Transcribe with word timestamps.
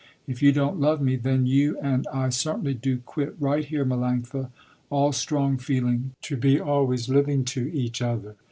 If 0.25 0.41
you 0.41 0.51
don't 0.51 0.79
love 0.79 0.99
me, 0.99 1.15
then 1.15 1.45
you 1.45 1.77
and 1.79 2.07
I 2.11 2.29
certainly 2.29 2.73
do 2.73 2.97
quit 3.05 3.35
right 3.39 3.63
here 3.63 3.85
Melanctha, 3.85 4.49
all 4.89 5.11
strong 5.11 5.59
feeling, 5.59 6.13
to 6.23 6.35
be 6.37 6.59
always 6.59 7.07
living 7.07 7.45
to 7.53 7.67
each 7.71 8.01
other. 8.01 8.35